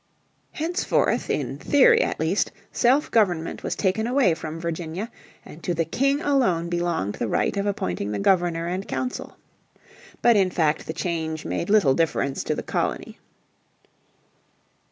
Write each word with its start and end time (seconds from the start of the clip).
Henceforth 0.53 1.29
in 1.29 1.59
theory 1.59 2.01
at 2.01 2.19
least 2.19 2.51
self 2.71 3.11
government 3.11 3.61
was 3.61 3.75
taken 3.75 4.07
away 4.07 4.33
from 4.33 4.59
Virginia, 4.59 5.11
and 5.45 5.61
to 5.63 5.75
the 5.75 5.85
King 5.85 6.21
alone 6.23 6.69
belonged 6.69 7.13
the 7.13 7.27
right 7.27 7.55
of 7.55 7.67
appointing 7.67 8.11
the 8.11 8.17
Governor 8.17 8.65
and 8.65 8.87
Council. 8.87 9.37
But 10.23 10.35
in 10.37 10.49
fact 10.49 10.87
the 10.87 10.93
change 10.93 11.45
made 11.45 11.69
little 11.69 11.93
difference 11.93 12.43
to 12.45 12.55
the 12.55 12.63
colony. 12.63 13.19